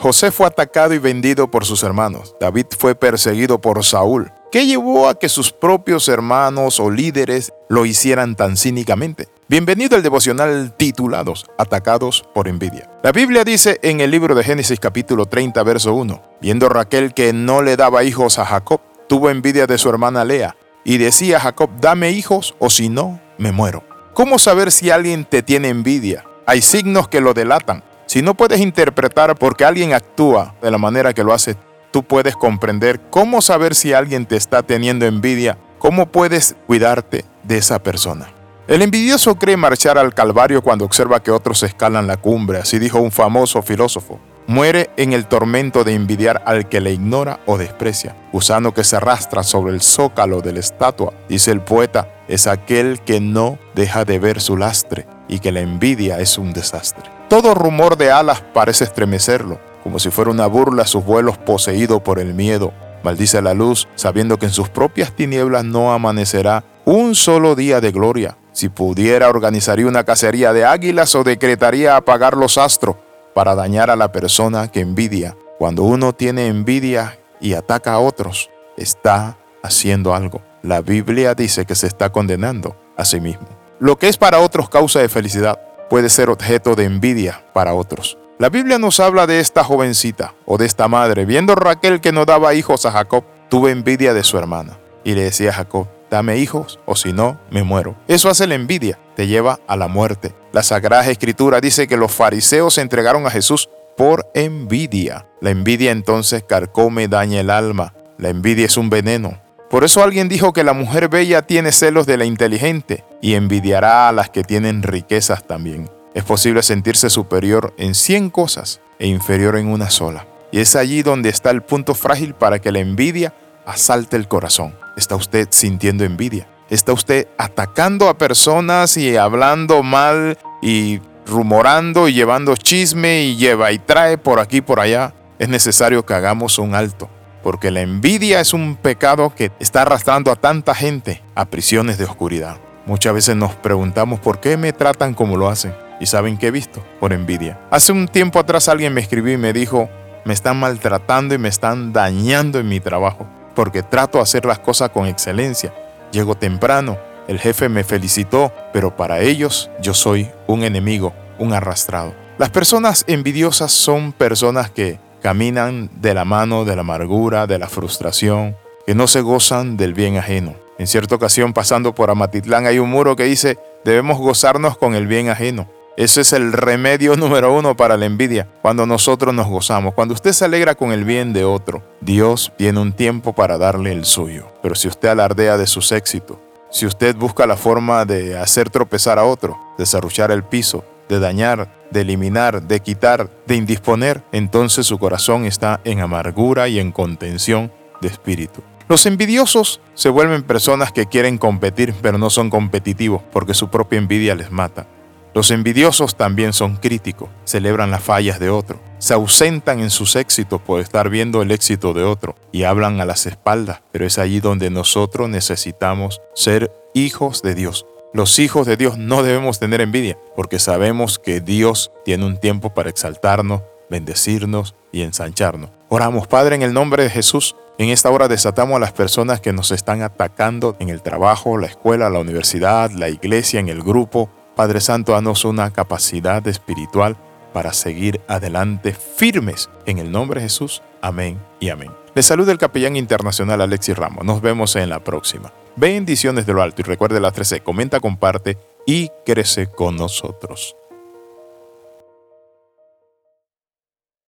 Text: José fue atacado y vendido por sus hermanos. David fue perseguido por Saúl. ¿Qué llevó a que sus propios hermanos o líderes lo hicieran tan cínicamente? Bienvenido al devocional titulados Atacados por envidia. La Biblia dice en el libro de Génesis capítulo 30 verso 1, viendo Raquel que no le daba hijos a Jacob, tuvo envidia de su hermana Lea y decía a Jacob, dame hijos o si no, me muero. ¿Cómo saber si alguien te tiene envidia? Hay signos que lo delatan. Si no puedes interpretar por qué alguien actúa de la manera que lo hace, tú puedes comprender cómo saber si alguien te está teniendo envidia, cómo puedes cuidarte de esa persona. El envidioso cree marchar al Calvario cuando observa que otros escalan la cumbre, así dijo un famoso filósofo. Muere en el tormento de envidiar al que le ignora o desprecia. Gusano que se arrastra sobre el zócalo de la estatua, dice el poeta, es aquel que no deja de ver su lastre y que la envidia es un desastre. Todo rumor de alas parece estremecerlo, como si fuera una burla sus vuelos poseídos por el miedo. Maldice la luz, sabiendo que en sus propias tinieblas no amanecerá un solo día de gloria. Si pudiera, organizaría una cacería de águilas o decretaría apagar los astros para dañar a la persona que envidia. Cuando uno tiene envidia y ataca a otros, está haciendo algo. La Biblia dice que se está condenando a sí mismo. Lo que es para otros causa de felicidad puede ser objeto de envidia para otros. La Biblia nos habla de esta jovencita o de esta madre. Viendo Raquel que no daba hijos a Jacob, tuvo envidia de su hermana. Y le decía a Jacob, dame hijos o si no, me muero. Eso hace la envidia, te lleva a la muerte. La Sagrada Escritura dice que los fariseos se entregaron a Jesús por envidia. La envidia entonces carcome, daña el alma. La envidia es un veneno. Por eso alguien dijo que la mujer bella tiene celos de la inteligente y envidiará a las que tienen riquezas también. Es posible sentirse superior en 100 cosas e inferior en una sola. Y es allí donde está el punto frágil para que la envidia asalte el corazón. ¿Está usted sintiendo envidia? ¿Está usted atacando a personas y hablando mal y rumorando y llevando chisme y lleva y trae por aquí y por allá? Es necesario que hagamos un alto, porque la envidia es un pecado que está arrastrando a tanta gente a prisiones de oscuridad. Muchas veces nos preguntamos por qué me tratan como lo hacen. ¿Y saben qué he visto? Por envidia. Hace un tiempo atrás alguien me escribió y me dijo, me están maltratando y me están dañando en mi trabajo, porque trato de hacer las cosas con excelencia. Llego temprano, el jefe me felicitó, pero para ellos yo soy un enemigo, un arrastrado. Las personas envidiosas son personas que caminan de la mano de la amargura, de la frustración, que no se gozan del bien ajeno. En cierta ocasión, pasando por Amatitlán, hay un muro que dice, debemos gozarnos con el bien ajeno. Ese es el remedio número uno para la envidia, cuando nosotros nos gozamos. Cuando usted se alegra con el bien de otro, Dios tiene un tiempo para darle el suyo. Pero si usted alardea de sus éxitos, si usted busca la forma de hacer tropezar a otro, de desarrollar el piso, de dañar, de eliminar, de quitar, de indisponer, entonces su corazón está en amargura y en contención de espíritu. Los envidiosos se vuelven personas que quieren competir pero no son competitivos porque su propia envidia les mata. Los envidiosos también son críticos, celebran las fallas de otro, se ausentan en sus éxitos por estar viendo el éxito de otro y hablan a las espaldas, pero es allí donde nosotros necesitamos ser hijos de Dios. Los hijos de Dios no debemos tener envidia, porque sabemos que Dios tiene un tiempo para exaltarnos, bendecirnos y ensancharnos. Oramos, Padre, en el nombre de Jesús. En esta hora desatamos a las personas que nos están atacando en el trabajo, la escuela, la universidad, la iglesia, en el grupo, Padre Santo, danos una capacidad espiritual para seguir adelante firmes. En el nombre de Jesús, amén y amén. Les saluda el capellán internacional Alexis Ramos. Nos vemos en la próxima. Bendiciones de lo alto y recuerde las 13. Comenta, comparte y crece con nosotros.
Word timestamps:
José 0.00 0.30
fue 0.30 0.46
atacado 0.46 0.94
y 0.94 0.98
vendido 0.98 1.50
por 1.50 1.64
sus 1.64 1.82
hermanos. 1.82 2.36
David 2.40 2.66
fue 2.78 2.94
perseguido 2.94 3.60
por 3.60 3.84
Saúl. 3.84 4.30
¿Qué 4.52 4.64
llevó 4.64 5.08
a 5.08 5.18
que 5.18 5.28
sus 5.28 5.50
propios 5.50 6.06
hermanos 6.06 6.78
o 6.78 6.88
líderes 6.88 7.52
lo 7.68 7.84
hicieran 7.84 8.36
tan 8.36 8.56
cínicamente? 8.56 9.26
Bienvenido 9.48 9.96
al 9.96 10.04
devocional 10.04 10.72
titulados 10.76 11.46
Atacados 11.58 12.22
por 12.32 12.46
envidia. 12.46 12.88
La 13.02 13.10
Biblia 13.10 13.42
dice 13.42 13.80
en 13.82 14.00
el 14.00 14.12
libro 14.12 14.36
de 14.36 14.44
Génesis 14.44 14.78
capítulo 14.78 15.26
30 15.26 15.60
verso 15.64 15.92
1, 15.94 16.22
viendo 16.40 16.68
Raquel 16.68 17.12
que 17.12 17.32
no 17.32 17.62
le 17.62 17.76
daba 17.76 18.04
hijos 18.04 18.38
a 18.38 18.46
Jacob, 18.46 18.80
tuvo 19.08 19.30
envidia 19.30 19.66
de 19.66 19.78
su 19.78 19.88
hermana 19.88 20.24
Lea 20.24 20.54
y 20.84 20.98
decía 20.98 21.38
a 21.38 21.40
Jacob, 21.40 21.70
dame 21.80 22.12
hijos 22.12 22.54
o 22.60 22.70
si 22.70 22.88
no, 22.88 23.20
me 23.36 23.50
muero. 23.50 23.82
¿Cómo 24.14 24.38
saber 24.38 24.70
si 24.70 24.90
alguien 24.90 25.24
te 25.24 25.42
tiene 25.42 25.70
envidia? 25.70 26.24
Hay 26.46 26.62
signos 26.62 27.08
que 27.08 27.20
lo 27.20 27.34
delatan. 27.34 27.82
Si 28.08 28.22
no 28.22 28.32
puedes 28.32 28.60
interpretar 28.60 29.36
por 29.36 29.54
qué 29.54 29.66
alguien 29.66 29.92
actúa 29.92 30.54
de 30.62 30.70
la 30.70 30.78
manera 30.78 31.12
que 31.12 31.22
lo 31.22 31.34
hace, 31.34 31.56
tú 31.90 32.02
puedes 32.02 32.36
comprender 32.36 33.02
cómo 33.10 33.42
saber 33.42 33.74
si 33.74 33.92
alguien 33.92 34.24
te 34.24 34.36
está 34.36 34.62
teniendo 34.62 35.04
envidia, 35.04 35.58
cómo 35.78 36.06
puedes 36.06 36.56
cuidarte 36.66 37.26
de 37.42 37.58
esa 37.58 37.82
persona. 37.82 38.32
El 38.66 38.80
envidioso 38.80 39.34
cree 39.34 39.58
marchar 39.58 39.98
al 39.98 40.14
Calvario 40.14 40.62
cuando 40.62 40.86
observa 40.86 41.22
que 41.22 41.30
otros 41.30 41.62
escalan 41.62 42.06
la 42.06 42.16
cumbre, 42.16 42.56
así 42.56 42.78
dijo 42.78 42.98
un 42.98 43.12
famoso 43.12 43.60
filósofo. 43.60 44.18
Muere 44.46 44.88
en 44.96 45.12
el 45.12 45.26
tormento 45.26 45.84
de 45.84 45.92
envidiar 45.92 46.42
al 46.46 46.66
que 46.70 46.80
le 46.80 46.94
ignora 46.94 47.40
o 47.44 47.58
desprecia. 47.58 48.16
Gusano 48.32 48.72
que 48.72 48.84
se 48.84 48.96
arrastra 48.96 49.42
sobre 49.42 49.74
el 49.74 49.82
zócalo 49.82 50.40
de 50.40 50.54
la 50.54 50.60
estatua, 50.60 51.12
dice 51.28 51.50
el 51.50 51.60
poeta, 51.60 52.08
es 52.26 52.46
aquel 52.46 53.00
que 53.00 53.20
no 53.20 53.58
deja 53.74 54.06
de 54.06 54.18
ver 54.18 54.40
su 54.40 54.56
lastre 54.56 55.06
y 55.28 55.40
que 55.40 55.52
la 55.52 55.60
envidia 55.60 56.20
es 56.20 56.38
un 56.38 56.54
desastre. 56.54 57.17
Todo 57.28 57.52
rumor 57.52 57.98
de 57.98 58.10
alas 58.10 58.42
parece 58.54 58.84
estremecerlo, 58.84 59.60
como 59.82 59.98
si 59.98 60.08
fuera 60.08 60.30
una 60.30 60.46
burla 60.46 60.86
sus 60.86 61.04
vuelos 61.04 61.36
poseídos 61.36 62.00
por 62.00 62.18
el 62.18 62.32
miedo. 62.32 62.72
Maldice 63.02 63.42
la 63.42 63.52
luz, 63.52 63.86
sabiendo 63.96 64.38
que 64.38 64.46
en 64.46 64.52
sus 64.52 64.70
propias 64.70 65.12
tinieblas 65.12 65.62
no 65.62 65.92
amanecerá 65.92 66.64
un 66.86 67.14
solo 67.14 67.54
día 67.54 67.82
de 67.82 67.92
gloria. 67.92 68.38
Si 68.52 68.70
pudiera, 68.70 69.28
organizaría 69.28 69.86
una 69.86 70.04
cacería 70.04 70.54
de 70.54 70.64
águilas 70.64 71.14
o 71.14 71.22
decretaría 71.22 71.96
apagar 71.96 72.34
los 72.34 72.56
astros 72.56 72.96
para 73.34 73.54
dañar 73.54 73.90
a 73.90 73.96
la 73.96 74.10
persona 74.10 74.68
que 74.68 74.80
envidia. 74.80 75.36
Cuando 75.58 75.82
uno 75.82 76.14
tiene 76.14 76.46
envidia 76.46 77.18
y 77.42 77.52
ataca 77.52 77.92
a 77.92 77.98
otros, 77.98 78.48
está 78.78 79.36
haciendo 79.62 80.14
algo. 80.14 80.40
La 80.62 80.80
Biblia 80.80 81.34
dice 81.34 81.66
que 81.66 81.74
se 81.74 81.88
está 81.88 82.10
condenando 82.10 82.74
a 82.96 83.04
sí 83.04 83.20
mismo. 83.20 83.48
Lo 83.80 83.98
que 83.98 84.08
es 84.08 84.16
para 84.16 84.40
otros 84.40 84.70
causa 84.70 85.00
de 85.00 85.10
felicidad 85.10 85.60
puede 85.88 86.08
ser 86.08 86.30
objeto 86.30 86.74
de 86.74 86.84
envidia 86.84 87.44
para 87.52 87.74
otros. 87.74 88.18
La 88.38 88.50
Biblia 88.50 88.78
nos 88.78 89.00
habla 89.00 89.26
de 89.26 89.40
esta 89.40 89.64
jovencita 89.64 90.34
o 90.46 90.58
de 90.58 90.66
esta 90.66 90.86
madre. 90.86 91.24
Viendo 91.24 91.54
Raquel 91.54 92.00
que 92.00 92.12
no 92.12 92.24
daba 92.24 92.54
hijos 92.54 92.86
a 92.86 92.92
Jacob, 92.92 93.24
tuvo 93.48 93.68
envidia 93.68 94.14
de 94.14 94.22
su 94.22 94.38
hermana. 94.38 94.78
Y 95.02 95.14
le 95.14 95.22
decía 95.22 95.50
a 95.50 95.54
Jacob, 95.54 95.88
dame 96.10 96.38
hijos 96.38 96.78
o 96.86 96.94
si 96.94 97.12
no, 97.12 97.40
me 97.50 97.64
muero. 97.64 97.96
Eso 98.06 98.28
hace 98.28 98.46
la 98.46 98.54
envidia, 98.54 98.98
te 99.16 99.26
lleva 99.26 99.58
a 99.66 99.76
la 99.76 99.88
muerte. 99.88 100.34
La 100.52 100.62
Sagrada 100.62 101.10
Escritura 101.10 101.60
dice 101.60 101.88
que 101.88 101.96
los 101.96 102.12
fariseos 102.12 102.74
se 102.74 102.80
entregaron 102.80 103.26
a 103.26 103.30
Jesús 103.30 103.68
por 103.96 104.30
envidia. 104.34 105.26
La 105.40 105.50
envidia 105.50 105.90
entonces 105.90 106.44
carcome, 106.44 107.08
daña 107.08 107.40
el 107.40 107.50
alma. 107.50 107.94
La 108.18 108.28
envidia 108.28 108.66
es 108.66 108.76
un 108.76 108.88
veneno. 108.90 109.40
Por 109.70 109.84
eso 109.84 110.02
alguien 110.02 110.28
dijo 110.28 110.54
que 110.54 110.64
la 110.64 110.72
mujer 110.72 111.08
bella 111.10 111.42
tiene 111.42 111.72
celos 111.72 112.06
de 112.06 112.16
la 112.16 112.24
inteligente 112.24 113.04
y 113.20 113.34
envidiará 113.34 114.08
a 114.08 114.12
las 114.12 114.30
que 114.30 114.42
tienen 114.42 114.82
riquezas 114.82 115.46
también. 115.46 115.90
Es 116.14 116.24
posible 116.24 116.62
sentirse 116.62 117.10
superior 117.10 117.74
en 117.76 117.94
100 117.94 118.30
cosas 118.30 118.80
e 118.98 119.06
inferior 119.06 119.56
en 119.56 119.68
una 119.68 119.90
sola. 119.90 120.26
Y 120.50 120.60
es 120.60 120.74
allí 120.74 121.02
donde 121.02 121.28
está 121.28 121.50
el 121.50 121.62
punto 121.62 121.94
frágil 121.94 122.34
para 122.34 122.60
que 122.60 122.72
la 122.72 122.78
envidia 122.78 123.34
asalte 123.66 124.16
el 124.16 124.26
corazón. 124.26 124.74
¿Está 124.96 125.16
usted 125.16 125.48
sintiendo 125.50 126.04
envidia? 126.04 126.48
¿Está 126.70 126.94
usted 126.94 127.28
atacando 127.36 128.08
a 128.08 128.16
personas 128.16 128.96
y 128.96 129.16
hablando 129.16 129.82
mal 129.82 130.38
y 130.62 131.00
rumorando 131.26 132.08
y 132.08 132.14
llevando 132.14 132.56
chisme 132.56 133.24
y 133.24 133.36
lleva 133.36 133.70
y 133.72 133.78
trae 133.78 134.16
por 134.16 134.40
aquí 134.40 134.58
y 134.58 134.62
por 134.62 134.80
allá? 134.80 135.12
Es 135.38 135.50
necesario 135.50 136.04
que 136.06 136.14
hagamos 136.14 136.58
un 136.58 136.74
alto, 136.74 137.10
porque 137.42 137.70
la 137.70 137.80
envidia 137.80 138.40
es 138.40 138.52
un 138.52 138.76
pecado 138.76 139.34
que 139.34 139.50
está 139.58 139.82
arrastrando 139.82 140.30
a 140.30 140.36
tanta 140.36 140.74
gente 140.74 141.22
a 141.34 141.44
prisiones 141.46 141.98
de 141.98 142.04
oscuridad. 142.04 142.56
Muchas 142.86 143.14
veces 143.14 143.36
nos 143.36 143.54
preguntamos 143.54 144.20
por 144.20 144.40
qué 144.40 144.56
me 144.56 144.72
tratan 144.72 145.14
como 145.14 145.36
lo 145.36 145.48
hacen. 145.48 145.74
¿Y 146.00 146.06
saben 146.06 146.38
qué 146.38 146.46
he 146.46 146.50
visto? 146.50 146.82
Por 147.00 147.12
envidia. 147.12 147.58
Hace 147.70 147.92
un 147.92 148.06
tiempo 148.08 148.38
atrás 148.38 148.68
alguien 148.68 148.94
me 148.94 149.00
escribió 149.00 149.34
y 149.34 149.36
me 149.36 149.52
dijo, 149.52 149.90
me 150.24 150.32
están 150.32 150.58
maltratando 150.58 151.34
y 151.34 151.38
me 151.38 151.48
están 151.48 151.92
dañando 151.92 152.58
en 152.58 152.68
mi 152.68 152.80
trabajo, 152.80 153.26
porque 153.54 153.82
trato 153.82 154.18
de 154.18 154.22
hacer 154.22 154.44
las 154.44 154.58
cosas 154.58 154.90
con 154.90 155.06
excelencia. 155.06 155.74
Llego 156.12 156.34
temprano, 156.34 156.98
el 157.26 157.38
jefe 157.38 157.68
me 157.68 157.84
felicitó, 157.84 158.52
pero 158.72 158.96
para 158.96 159.20
ellos 159.20 159.70
yo 159.80 159.92
soy 159.92 160.30
un 160.46 160.64
enemigo, 160.64 161.12
un 161.38 161.52
arrastrado. 161.52 162.14
Las 162.38 162.50
personas 162.50 163.04
envidiosas 163.06 163.72
son 163.72 164.12
personas 164.12 164.70
que 164.70 165.00
caminan 165.22 165.90
de 166.00 166.14
la 166.14 166.24
mano 166.24 166.64
de 166.64 166.74
la 166.74 166.80
amargura, 166.80 167.46
de 167.46 167.58
la 167.58 167.68
frustración, 167.68 168.56
que 168.86 168.94
no 168.94 169.06
se 169.06 169.20
gozan 169.20 169.76
del 169.76 169.94
bien 169.94 170.16
ajeno. 170.16 170.54
En 170.78 170.86
cierta 170.86 171.14
ocasión, 171.14 171.52
pasando 171.52 171.94
por 171.94 172.10
Amatitlán, 172.10 172.66
hay 172.66 172.78
un 172.78 172.88
muro 172.90 173.16
que 173.16 173.24
dice, 173.24 173.58
debemos 173.84 174.18
gozarnos 174.18 174.78
con 174.78 174.94
el 174.94 175.06
bien 175.06 175.28
ajeno. 175.28 175.68
Ese 175.96 176.20
es 176.20 176.32
el 176.32 176.52
remedio 176.52 177.16
número 177.18 177.52
uno 177.52 177.76
para 177.76 177.96
la 177.96 178.06
envidia, 178.06 178.46
cuando 178.62 178.86
nosotros 178.86 179.34
nos 179.34 179.48
gozamos. 179.48 179.94
Cuando 179.94 180.14
usted 180.14 180.32
se 180.32 180.44
alegra 180.44 180.76
con 180.76 180.92
el 180.92 181.04
bien 181.04 181.32
de 181.32 181.44
otro, 181.44 181.82
Dios 182.00 182.52
tiene 182.56 182.78
un 182.80 182.92
tiempo 182.92 183.32
para 183.32 183.58
darle 183.58 183.92
el 183.92 184.04
suyo. 184.04 184.46
Pero 184.62 184.76
si 184.76 184.86
usted 184.86 185.08
alardea 185.08 185.58
de 185.58 185.66
sus 185.66 185.90
éxitos, 185.90 186.38
si 186.70 186.86
usted 186.86 187.16
busca 187.16 187.46
la 187.46 187.56
forma 187.56 188.04
de 188.04 188.38
hacer 188.38 188.70
tropezar 188.70 189.18
a 189.18 189.24
otro, 189.24 189.58
de 189.76 189.82
desarrollar 189.82 190.30
el 190.30 190.44
piso, 190.44 190.84
de 191.08 191.20
dañar, 191.20 191.72
de 191.90 192.02
eliminar, 192.02 192.62
de 192.62 192.80
quitar, 192.80 193.30
de 193.46 193.56
indisponer, 193.56 194.22
entonces 194.32 194.86
su 194.86 194.98
corazón 194.98 195.44
está 195.44 195.80
en 195.84 196.00
amargura 196.00 196.68
y 196.68 196.78
en 196.78 196.92
contención 196.92 197.72
de 198.00 198.08
espíritu. 198.08 198.62
Los 198.88 199.04
envidiosos 199.04 199.80
se 199.94 200.08
vuelven 200.08 200.42
personas 200.42 200.92
que 200.92 201.06
quieren 201.06 201.36
competir 201.36 201.94
pero 202.00 202.16
no 202.16 202.30
son 202.30 202.48
competitivos 202.48 203.22
porque 203.32 203.52
su 203.54 203.68
propia 203.68 203.98
envidia 203.98 204.34
les 204.34 204.50
mata. 204.50 204.86
Los 205.34 205.50
envidiosos 205.50 206.16
también 206.16 206.52
son 206.52 206.76
críticos, 206.76 207.28
celebran 207.44 207.90
las 207.90 208.02
fallas 208.02 208.40
de 208.40 208.48
otro, 208.48 208.80
se 208.98 209.14
ausentan 209.14 209.80
en 209.80 209.90
sus 209.90 210.16
éxitos 210.16 210.60
por 210.60 210.80
estar 210.80 211.10
viendo 211.10 211.42
el 211.42 211.50
éxito 211.50 211.92
de 211.92 212.02
otro 212.02 212.34
y 212.50 212.64
hablan 212.64 213.00
a 213.00 213.04
las 213.04 213.26
espaldas, 213.26 213.82
pero 213.92 214.06
es 214.06 214.18
allí 214.18 214.40
donde 214.40 214.70
nosotros 214.70 215.28
necesitamos 215.28 216.20
ser 216.34 216.72
hijos 216.94 217.42
de 217.42 217.54
Dios. 217.54 217.86
Los 218.18 218.40
hijos 218.40 218.66
de 218.66 218.76
Dios 218.76 218.98
no 218.98 219.22
debemos 219.22 219.60
tener 219.60 219.80
envidia, 219.80 220.18
porque 220.34 220.58
sabemos 220.58 221.20
que 221.20 221.40
Dios 221.40 221.92
tiene 222.04 222.26
un 222.26 222.36
tiempo 222.36 222.74
para 222.74 222.90
exaltarnos, 222.90 223.62
bendecirnos 223.90 224.74
y 224.90 225.02
ensancharnos. 225.02 225.70
Oramos, 225.88 226.26
Padre, 226.26 226.56
en 226.56 226.62
el 226.62 226.72
nombre 226.72 227.04
de 227.04 227.10
Jesús. 227.10 227.54
En 227.78 227.90
esta 227.90 228.10
hora 228.10 228.26
desatamos 228.26 228.74
a 228.74 228.80
las 228.80 228.90
personas 228.90 229.40
que 229.40 229.52
nos 229.52 229.70
están 229.70 230.02
atacando 230.02 230.74
en 230.80 230.88
el 230.88 231.00
trabajo, 231.00 231.58
la 231.58 231.68
escuela, 231.68 232.10
la 232.10 232.18
universidad, 232.18 232.90
la 232.90 233.08
iglesia, 233.08 233.60
en 233.60 233.68
el 233.68 233.84
grupo, 233.84 234.28
Padre 234.56 234.80
Santo, 234.80 235.12
danos 235.12 235.44
una 235.44 235.72
capacidad 235.72 236.44
espiritual 236.48 237.16
para 237.52 237.72
seguir 237.72 238.20
adelante 238.26 238.94
firmes. 238.94 239.70
En 239.86 239.98
el 239.98 240.10
nombre 240.10 240.40
de 240.40 240.46
Jesús, 240.48 240.82
amén 241.00 241.38
y 241.60 241.68
amén. 241.68 241.90
Les 242.14 242.26
saluda 242.26 242.52
el 242.52 242.58
capellán 242.58 242.96
internacional 242.96 243.60
Alexis 243.60 243.96
Ramos. 243.96 244.24
Nos 244.24 244.40
vemos 244.40 244.74
en 244.76 244.88
la 244.88 245.04
próxima. 245.04 245.52
Bendiciones 245.76 246.46
de 246.46 246.52
lo 246.52 246.62
alto 246.62 246.82
y 246.82 246.84
recuerde 246.84 247.20
las 247.20 247.32
13. 247.32 247.60
Comenta, 247.60 248.00
comparte 248.00 248.56
y 248.86 249.10
crece 249.24 249.66
con 249.68 249.96
nosotros. 249.96 250.77